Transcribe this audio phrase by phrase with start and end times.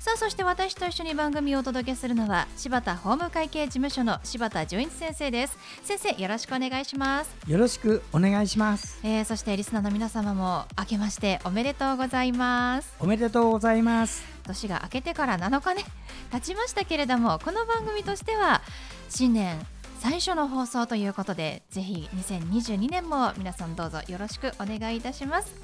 [0.00, 5.58] さあそして私と一緒に番組をお届けするのは柴田法務会計事務所の柴田純一先生です。
[5.84, 7.36] 先生よろしくお願いします。
[7.46, 8.98] よろしくお願いします。
[9.04, 12.94] えー、そしてリスナーの皆様も明けましておめでとうございます。
[12.98, 14.24] おめでとうございます。
[14.42, 15.84] 年が明けてから7日ね
[16.32, 18.62] 経ちましたけれどもこの番組としては
[19.10, 19.54] 新年
[19.98, 25.54] 最初の放送ということでぜひ2022年も皆さんどうぞよろしくお願いいたします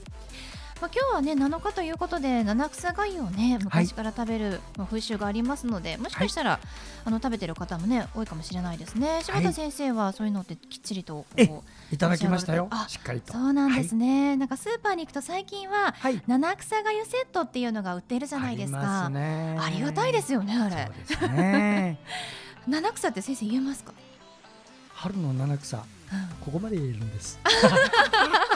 [0.81, 6.61] まあ、今日はね7日ということで七草がゆをね昔から食べる、まあ、風習がありますのでもしかしたら、はい、
[7.07, 9.21] あの食べてる方もね多いかもしれないですね。
[9.23, 12.69] 柴田先生はそういうのってきっちりとこういただきましたよ。
[12.89, 13.33] しっかりと。
[13.33, 19.07] そうなんですね、はい、なんかスーパーに行くと最近は、はい、七草がゆセットっていうのが売ってるじゃないですか。
[19.07, 21.29] ありがたいですよねあれ。
[21.29, 21.99] ね。
[22.69, 23.95] 七草って先生言えますか？
[24.93, 25.85] 春の七草、うん、
[26.41, 27.39] ここまで言えるんです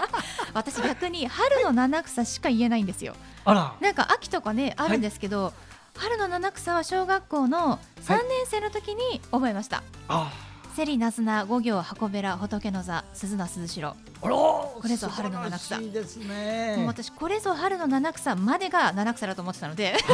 [0.55, 3.15] 私逆に春の七草しか言えないんですよ。
[3.45, 3.75] あら。
[3.81, 5.53] なんか秋とかねあるんですけど、はい、
[5.99, 13.95] 春の七草は小学校の3年生の時に覚えました、はい、セリナスナ五行箱べら仏の座鈴名鈴代。
[14.21, 15.79] これぞ春の七草。
[15.81, 16.77] ですね。
[16.77, 19.97] もう私これぞ春の七草までが七草だと思ってたので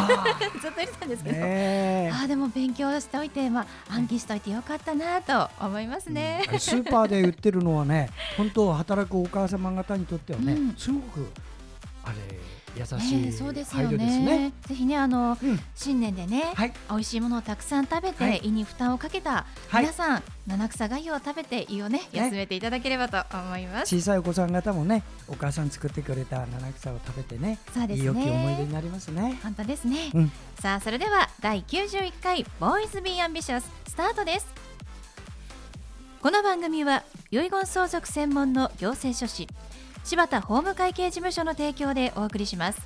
[0.60, 11.30] ずっと言ってたんですけど、ね、あでも勉強しておいてまあ暗記しておいてよかったなと思いますね、うん、スーパーで売ってるのはね本当働くお母様方にとってはね、うん、すごく
[12.04, 12.16] あれ
[12.76, 14.52] 優しい、えー、そうですよね。
[14.66, 23.96] ぜひねあの、うん、新年でね、はい、美味しいものをたくさん食べて、はい、胃に負担をかけた皆さん、はい、七草がゆを食べて胃をね休めていただければと思います。
[23.96, 28.06] 小さいお子さん方もねお母さん作ってくれた七草を食べてね、そうですね。
[28.06, 29.38] 良き思い出になりますね。
[29.42, 30.10] 本当ですね。
[30.14, 34.66] うん、さあそれでは第91回ボーイズビーアンビシャススタートです。
[36.22, 39.46] この番組は遺言相続専門の行政書士
[40.06, 42.80] 柴田法務会計事務所の提供でお送りします。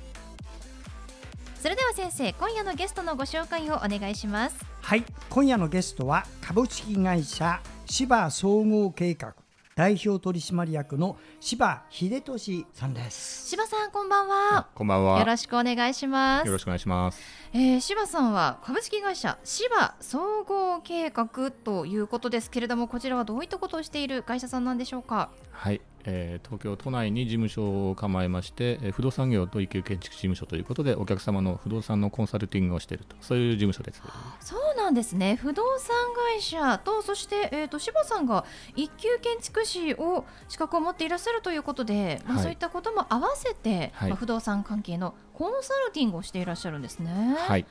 [1.53, 4.65] それでは先生今夜のゲストのご紹介をお願いします。
[4.81, 9.35] はい今夜のゲストは株式会社芝総合計画
[9.75, 13.49] 代表取締役の柴秀俊さんです。
[13.49, 14.67] 柴さんこんばんは。
[14.73, 15.19] こんばんは。
[15.19, 16.47] よろしくお願いします。
[16.47, 17.21] よろしくお願いします。
[17.53, 25.29] えー、柴さんは株式会社芝総合計画ということですけれどもこちらはどういったことをしている会社さんなんでしょうか？
[25.51, 34.01] はいえー、東京都内に事務所を構えまして、えー、不動産業と一級建築事務所ということでお客様の不動産のコンサルティングをしているとそういう事務所です。
[34.39, 35.35] そうなんですね。
[35.35, 35.95] 不動産
[36.33, 38.45] 会社とそして、えーと、柴さんが
[38.75, 47.35] 一級建築士を資格を持っていらっしゃるということで、まあ、そういったことも合わせて、はい、まあ、不動産関係のコンサルティングをしていらっしゃるんですね。
[47.37, 47.65] はい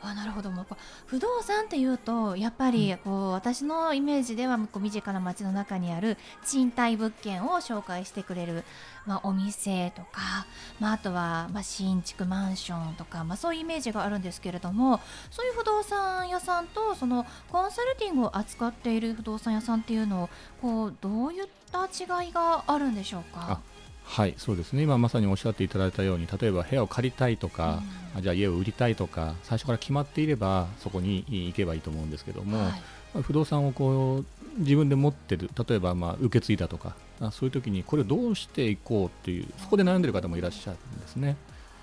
[0.00, 0.66] あなるほどもう
[1.06, 8.64] 不動産っていうとやっぱりこう、私のイメージではこう身近な街の中にある賃貸物件を紹介してくれる、
[9.06, 10.46] まあ、お店とか、
[10.78, 15.00] まあ、あとは、まあ、新築マンションとか、まあ、そういうイメージがあるんですけれども
[15.30, 20.30] そういう不動産屋さんとそのコンサルティングを扱っている不動産屋さんっていうのを
[20.62, 23.60] こうどういった違いがあるんでしょうか？
[24.08, 24.82] はいそうですね。
[24.82, 27.82] 今まさにおっしゃっていただいたように例えば部屋を借りたいとか、
[28.16, 32.70] うん、じゃあ家を売りたいとか最初から決まっていればそこに行けばいいと思うんですけども、は
[33.18, 36.96] い、不動産をこう自分で持ってる例えばまあ受け継いだとか
[37.32, 41.36] そういう時にこれをどうしていこうっていうそこで悩んでる方もいらっしゃるんですね、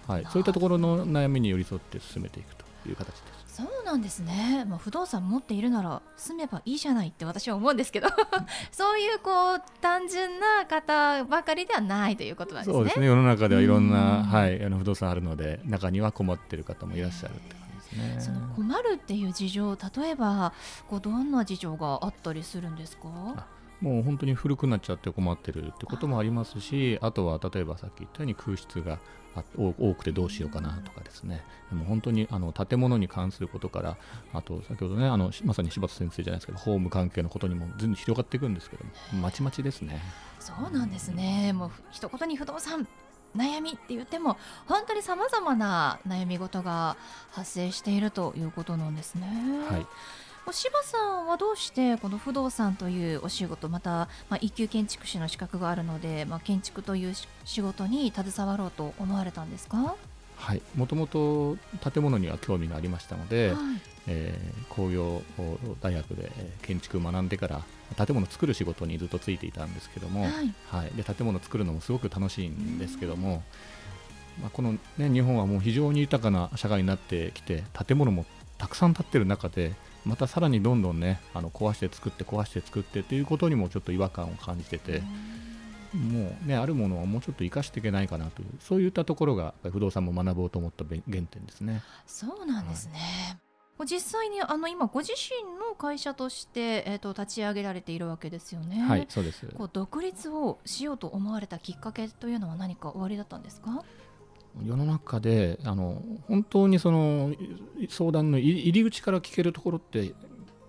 [0.08, 3.56] はい、そういったところの悩みに寄り添って進めていくという形です。
[3.56, 8.10] そうなんですね、まあ、不動産持っているなら住めばいいじゃないって私は思うんですけど
[8.70, 12.74] そういうこう単純な方ばかりではないということなんですね。
[12.74, 18.16] そうですね世の中ではいろんな、はい、あの不動産あるので中には困っている方もいらっしゃるって感じですね。
[18.20, 20.52] その困るっていう事情例えば
[20.90, 23.48] こうどんな事情があったりするんですか？
[23.86, 28.98] もう本当に古くなっちゃって困ってるってこともありますしあとは例えばさっき言ったように空室が
[29.56, 31.44] 多くてどうしようかなとかですね。
[31.70, 33.98] でも本当にあの建物に関することから
[34.34, 38.92] あと先ほどねあのまさに柴田先生じゃないですけどホーム関係のことにも全然広がっていくんですけども
[39.22, 40.02] まちまちですね。
[40.40, 41.54] そうなんですね。
[41.54, 42.88] もう一言に不動産
[43.36, 46.98] 悩みって言っても本当にさまざまな悩み事が
[47.32, 49.28] 発生しているということなんですね。
[49.70, 49.86] はい
[50.52, 57.14] 柴さんはどうしてこの不動産というお仕事また、まあ、一級建築士の資格があるので、まあ、建築という
[57.44, 59.96] 仕事に携わろうと思われたんですか？
[60.38, 60.62] はい。
[60.76, 61.58] もともと
[61.92, 63.58] 建物には興味がありましたので、はい。
[64.08, 65.22] えー工業
[65.82, 67.64] 大学でえー建築を学んでから
[67.96, 70.54] 建物を作る仕事にずっとついていたんですけども、はい。
[70.68, 73.44] はい、で建物を作るのもすごく楽しいんですけども、
[74.42, 78.26] まあ、この、ね、日本はもう非常に豊かな社会になってきて建物も
[78.58, 79.74] たくさん建ってる中で
[80.06, 85.02] またさらにどんどんねあの壊して作って壊して作ってということにもちょっと違和感を感じてて、
[85.94, 91.82] もうねあるものをもうちょっと生かしていけないかなというそういったところが不動産も学ぼうと思ったべ原点ですね。
[92.06, 93.40] そうなんですね。
[93.86, 98.82] 実際にあの今ご自身の会社として、えー、と立ち上げられているわけですよね。
[98.82, 103.84] はいそうですこう独立をしようと思われたきっかけというのは何かおありだったんですか？
[104.64, 107.34] 世の中であの本当にその
[107.78, 110.14] い相談の入入り口から聞けるところって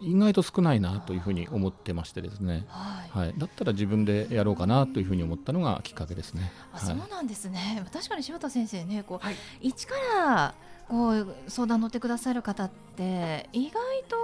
[0.01, 3.27] 意外と少ないなというふうに思ってましてですね、はい。
[3.27, 6.53] はい、だったら自分でやろうかなというふうに思ったのがきっかけですね。
[6.73, 7.83] あ、はいそうなんですね。
[7.93, 9.95] 確かに柴田先生ね、こう、はい一か
[10.25, 10.55] ら
[10.89, 13.73] こう相談乗ってくださる方って意外
[14.09, 14.17] と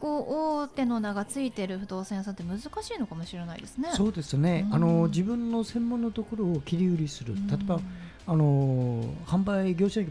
[0.00, 3.90] こう大手の名がついてる不動産屋さんって難しいのかもしれないですね。
[3.92, 7.80] そうですね、うんあの自分の専門のところを切り売りする、うん例えば
[8.28, 10.08] あの販売業者に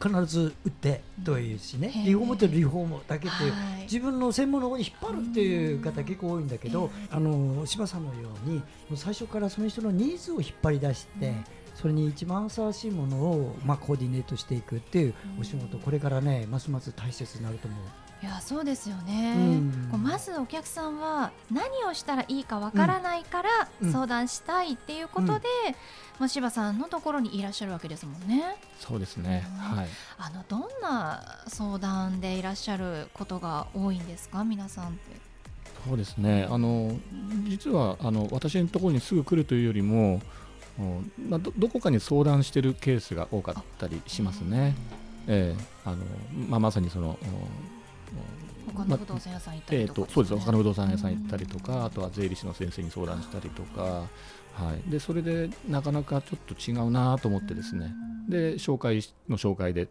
[0.00, 3.82] 必ず売ってというしね、リフォームとリフォームだけっていう、はい。
[3.82, 8.62] 自分の専門の方に引っ張るっていう方結構多いんだけど、えあの柴さんのように
[8.96, 11.44] 最初からその人のニーズを引っ張り出して、うん。
[11.74, 17.80] それに一番ふさわしいものを、まあ、コーディネートしていくっていうお仕事、これからねますます大切になると思う。
[18.22, 19.88] いやそうですよね、うん。
[19.90, 23.50] こうまずお客さんは何をしたらいいかわからないから
[23.82, 23.92] うん。
[23.92, 25.40] 相談したいっていうことで、うん。
[26.18, 28.56] まあ、柴さんのところにいらっしゃるわけですもんね。
[28.80, 29.76] そうですね、うん。
[29.76, 34.42] はい、あのどんな相談でいらっしゃることが多いんですか？
[34.44, 34.98] 皆さんって。
[35.86, 36.48] そうですね。
[36.50, 36.96] あの
[37.44, 40.22] 実はあの私のところにすぐ来るというよりも、
[40.80, 44.74] おまあ、どどこかに相談してるケースが多かったりしますね。
[45.28, 45.64] ええ。
[45.84, 45.98] あの
[46.48, 47.16] まあ、まさにそのお
[48.74, 54.06] 他の不動産屋さん行ったえー、りとか、とそうです他の不動産屋さん行ったりとか、あとは税理士の先生に相談したりとか、は
[54.86, 57.92] い、でそれでなかなかちょっと違うなと思ってですね、
[58.28, 59.88] で紹介の紹介で、うん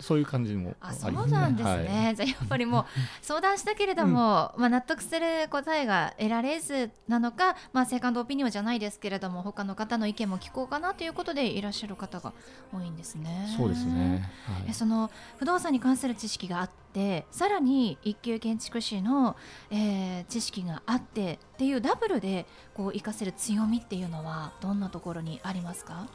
[0.00, 1.08] そういう感じもああそ。
[1.08, 1.78] うなんですはい。
[1.84, 2.84] ね、じゃあやっぱりもう
[3.22, 12.32] 相談したけれども、まあ、納得する答えが得られずなのか、まあ、セカンドオピニオンじゃないですけれども他の方の意見も聞こうかなということでいらっしゃる方が
[12.72, 13.54] 多いんですね。
[13.56, 14.64] そうですね、はい。
[14.68, 19.36] えその不動産に関する知識があってさらに一級建築士の、
[19.70, 26.06] えー知識があってっていうダブルでこう活かせる強みっていうのはどんなところにありますか？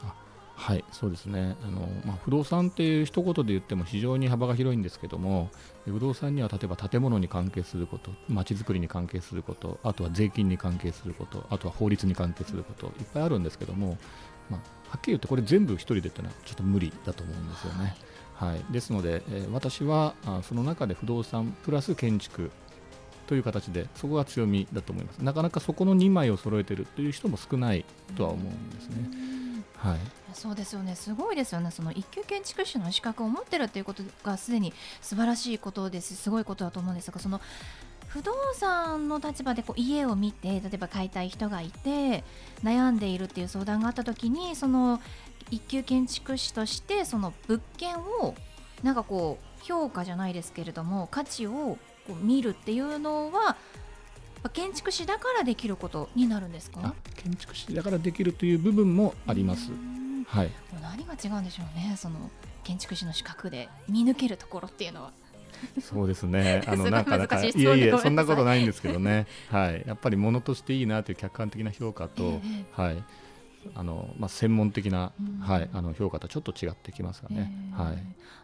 [0.56, 5.50] はい、そうですねあの、まあ、不動産っていう一言で言っても非常に幅が広いんですけども
[5.84, 13.98] 不動産には例えば建物に関係することまちづくりに関係することあとは税金に関係することあとは法律に関係することいっぱいあるんですけども、
[14.48, 14.60] まあ、
[14.90, 17.96] はっきり言ってこれ全部一人でってのはちょっと無理だと思うんですよね。
[18.34, 22.50] はい、ですので、えー私はあその中で不動産プラス建築
[23.26, 27.84] という形でそこが強みだと思いますなかなかそこの2枚を揃えてるという人も少ない
[28.16, 29.33] とは思うんですね。
[29.84, 29.98] はい。
[30.32, 30.96] そうですよね。
[30.96, 31.70] すごいですよね。
[31.70, 36.16] その一級建築士の資格を持ってるっていうことがすでに素晴らしいことです。
[36.16, 37.40] すごいことだと思うんですがその
[38.08, 42.22] 不動産の立場でこう家を見て例えば買いたい人がいて
[42.62, 45.00] 悩んでいるっていう相談があった時にその
[45.50, 48.36] 一級建築士としてその物件を
[48.84, 51.78] なんかこう評価じゃないですけれども価値をこ
[52.10, 53.56] う見るっていうのは
[54.50, 56.80] 建築士だからできることになるんですか？
[56.82, 59.70] あ建築士だからできるという部分もあります。
[59.70, 60.50] うんはい、
[60.82, 62.30] 何が違うんでしょうねその
[62.62, 65.12] 建築士の資格で見抜けるところっていうのは。
[65.80, 66.62] そうですね。
[66.66, 69.26] あのなんかなんかいいえいえそんなことないんですけどね。
[69.50, 73.04] はい、やっぱり物としていいなという客観的な評価と、ええはい、
[73.74, 77.52] あのまあ専門的なうんはいあの評価とちょっと違ってきますかね。
[77.72, 77.98] えーはい。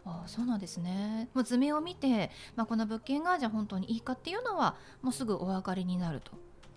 [0.04, 1.28] あそうなんですね。
[1.34, 6.32] もう図面を見て、まあ、この物件がじゃあ本当にいいかっていうのはもうすぐお分かりになると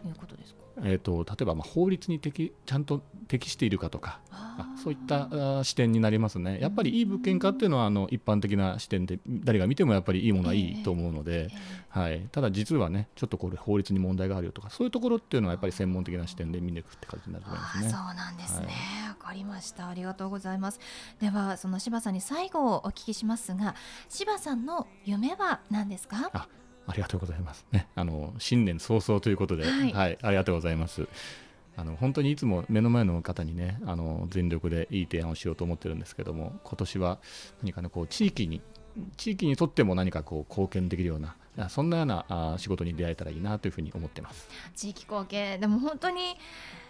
[0.07, 0.59] いうことですか？
[0.83, 4.19] えっ、と例えばまあ法律に適ちゃんと適しているかとか。
[4.31, 6.59] ああそういったあー視点になりますね。
[6.59, 17.87] やっぱりいい物件かっていうのはあの一般的な視点で誰が見てもやっぱりいいものはいいと思うので、えはい、ただ実はねちょっとこれ法律に問題があるよとかそういうところっていうのはやっぱり専門的な視点で見抜くって感じになると思いますね。
[17.87, 18.67] あそうなんですね。
[19.09, 19.87] わ、かりました。
[19.87, 20.79] ありがとうございます。
[21.19, 23.75] ではその柴さんに最後お聞きしますが、
[24.09, 26.47] 柴さんの夢は何ですか？
[26.87, 27.65] あありがとうございます。
[27.71, 31.07] ね、あの新年早々ということで、はいはい、ありがとうございます。
[31.75, 37.19] あの本当にいつも目の前の方にね、あの全力でいい提案をしようと思ってるんですけども、今年は
[37.61, 38.61] 何かねこう地域に
[39.17, 41.35] 地域にとっても何かこう貢献できるような。
[41.55, 44.49] あそんなようなあ仕事に出会えたらいいなというふうに思ってます。
[44.75, 46.35] 地域貢献でも本当に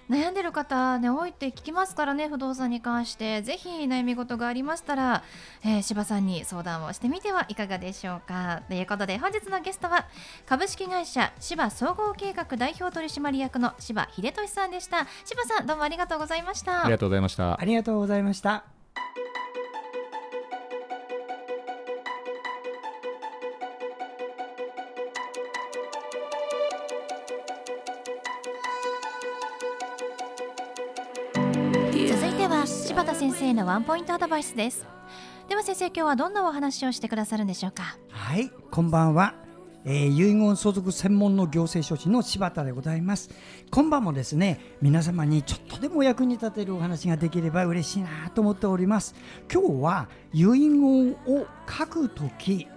[0.10, 3.42] 悩んでる方ね多いって聞きますからね不動産に関して。
[3.42, 5.24] ぜひ悩み事がありましたら、
[5.64, 8.62] えー、柴さんに相談をしてみてはいかがでしょうか。
[8.68, 10.08] ということで本日のゲストは
[10.46, 15.08] 株式会社柴総合計画代表取締役の柴秀俊さんでした。
[15.26, 17.60] 柴さんどうもありがとうございましたありがとうございました。
[17.60, 18.83] ありがとうございました。
[33.24, 34.86] 先生のワンポイントアドバイスです。
[35.48, 37.98] では先生今日はどんなお話をしてくださるんでしょうか？
[38.10, 39.34] はいこんばんは、
[39.86, 43.30] えー、遺言相続専門の行政書士の柴田でございます。
[43.72, 49.16] 今晩もですね皆様にちょっとでも役に立てるお話ができれば嬉しいなと思っております。
[49.50, 52.68] 今日は遺言を書くとき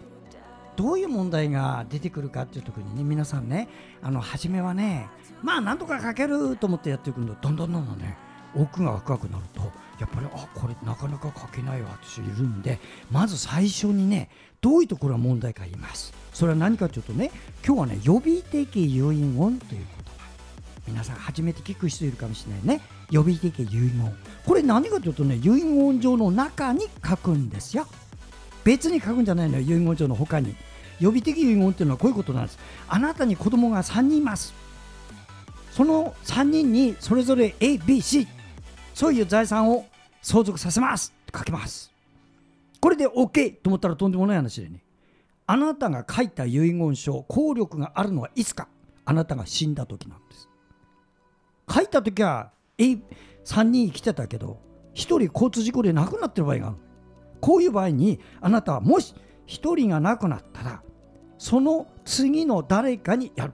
[0.77, 3.69] どういう問題が出てくるかっていう時にね皆さんね
[4.01, 5.09] あの初めはね
[5.43, 8.17] まあなんとか書けると思ってやっていくんだどんどんどんどんね
[8.55, 12.79] 奥が深くなるとやっぱりあこれなかなか書けないわっているんで
[13.11, 14.29] まず最初にね
[14.61, 16.13] どういうところが問題か言います。
[16.33, 17.31] それは何かというとね
[17.65, 20.27] 今日はね予備的遺言という言葉
[20.87, 22.83] 皆さん初めて聞く人いるかもしれないね。
[23.11, 24.17] 予備的遺言。
[24.45, 27.87] これ何かというとね遺言状の中に書くんですよ。
[28.65, 30.55] 別に書くんじゃないのよ遺言状の他に。
[30.99, 32.59] 予備的遺言っていうのはこういうことなんです。
[32.89, 34.55] あなたに子供が3人います。
[35.71, 38.27] その3人にそれぞれ ABC
[38.97, 39.85] そういう財産を
[40.23, 41.93] 相続させますって書きます。
[42.81, 44.83] これで OK と思ったらとんでもない話でね。
[45.47, 48.69] あなたが書いた遺言書効力があるのはいつか
[49.05, 50.49] あなたが死んだ時なんです。
[51.71, 54.63] 書いた時は3人生きてたけど
[54.95, 56.77] 1人交通事故で亡くなってる場合がある
[57.43, 59.15] こういう場合にあなたはもし
[59.47, 60.83] 1人が亡くなったら
[61.37, 63.53] その次の誰かにやる。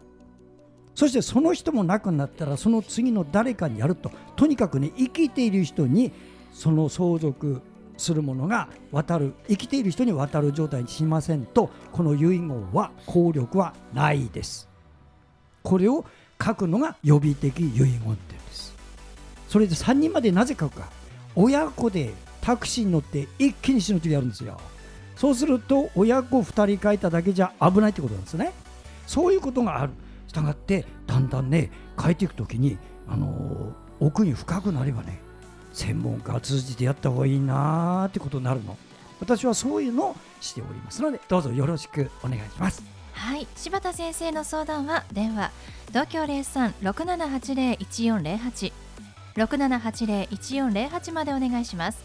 [1.02, 4.12] そしてその人も亡くなったらその次の誰かにやると。
[4.37, 6.12] とにかくね生きている人に
[6.52, 7.61] その相続
[7.97, 14.68] するものが渡る生きている人に渡る状態にしませんとこの遺言は効力はないです。
[15.64, 16.04] これを
[16.40, 18.73] 書くのが予備的遺言っていうんです。
[19.49, 20.88] それで3人までなぜ書くか。
[21.35, 24.56] 親子でタクシーに乗って一気に死ぬ時やるんですよ。
[25.16, 28.52] そうすると親子2人書いただけじゃ危ないってことなんですね。
[29.09, 29.92] そういうことがある。
[30.33, 31.71] したがってだんだんね
[32.01, 35.21] 変えていく時に、あのー、奥に深くなればね
[35.75, 38.79] 専門家を通じてやった方がいいなーってことになるの。
[39.21, 41.03] 私はそういうのをしております。
[41.03, 42.83] のでどうぞよろしくお願いします。
[43.12, 43.47] はい。
[43.55, 45.53] 柴田先生の相談は電話
[45.89, 48.73] 東京0367801408
[49.37, 52.03] 6780-1408までお願いします。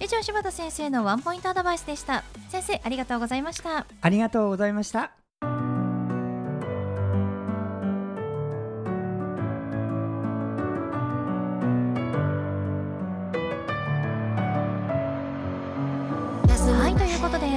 [0.00, 2.24] 以上柴田先生のワンポイントアドバイスでした。
[2.48, 3.86] 先生ありがとうございました。
[4.00, 5.19] ありがとうございました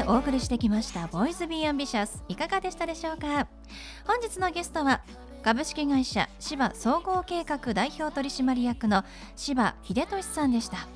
[0.07, 3.47] お送りしてきましたボーイズビーアンビシャスいかがでしたでしょうか？
[4.05, 5.01] 本日のゲストは
[5.43, 9.03] 株式会社芝総合計画代表取締役の
[9.35, 10.87] 芝秀俊さんでした。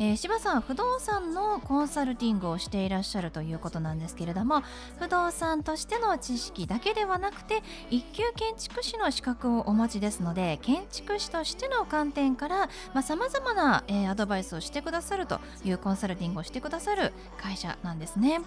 [0.00, 4.62] えー、柴さん不動産のコンサルティングをしていらっしゃるということなんですけれども
[4.98, 12.68] 不動産としての知識だけではなくて一級建築士の資格をお持ちですので建築士としての観点から
[13.02, 18.40] さまざ、まな、えー、アドバイスをしてくださるというコンサルティングをしてくださる会社なんですね。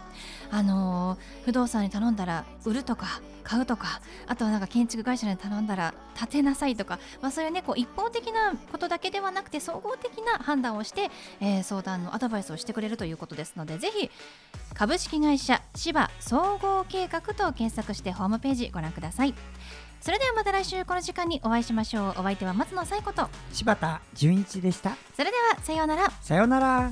[0.51, 11.09] あのー、不動産に頼んだら売るとか買うとかあとはなんか建築会社に頼んだら建てなさいとか、まあ、そういうねこう一方的なことだけではなくて総合的な判断をして、
[11.39, 14.11] えー、相談のアドバイスをしてくれるということですのでぜひ
[14.75, 19.33] 株式会社芝総合計画と検索してホームページご覧ください。
[19.99, 22.09] それではまた来週この時間にお会いしましょう。
[22.09, 24.95] お相手は松野紗子と柴田純一でした。
[25.15, 26.09] それではさようなら。
[26.21, 26.91] さようなら